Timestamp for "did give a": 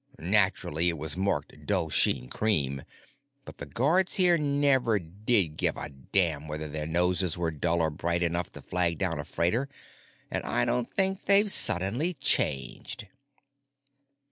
4.97-5.89